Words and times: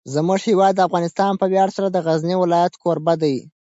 زموږ 0.13 0.39
هیواد 0.49 0.85
افغانستان 0.87 1.31
په 1.37 1.45
ویاړ 1.51 1.69
سره 1.77 1.87
د 1.91 1.97
غزني 2.05 2.35
ولایت 2.39 2.73
کوربه 2.83 3.13
دی. 3.21 3.37